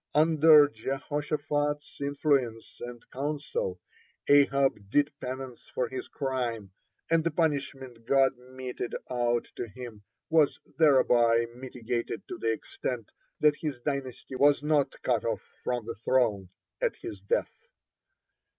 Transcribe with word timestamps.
(39) 0.13 0.33
Under 0.33 0.67
Jehoshaphat's 0.67 2.01
influence 2.01 2.77
and 2.79 3.03
counsel, 3.11 3.79
Ahab 4.27 4.89
did 4.89 5.11
penance 5.19 5.67
for 5.75 5.89
his 5.89 6.07
crime, 6.07 6.71
and 7.11 7.23
the 7.23 7.29
punishment 7.29 8.07
God 8.07 8.35
meted 8.35 8.95
out 9.11 9.43
to 9.57 9.67
him 9.67 10.01
was 10.27 10.59
thereby 10.79 11.45
mitigated 11.55 12.27
to 12.29 12.39
the 12.39 12.51
extent 12.51 13.11
that 13.41 13.57
his 13.61 13.79
dynasty 13.81 14.33
was 14.35 14.63
not 14.63 14.99
cut 15.03 15.23
off 15.23 15.43
from 15.63 15.85
the 15.85 15.93
throne 15.93 16.49
at 16.81 16.95
this 17.03 17.19
death. 17.19 17.67